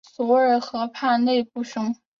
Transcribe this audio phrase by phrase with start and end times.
[0.03, 1.95] 索尔河畔勒布雄。